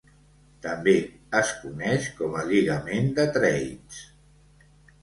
[0.65, 0.95] També
[1.41, 4.05] es coneix com el lligament de Treitz.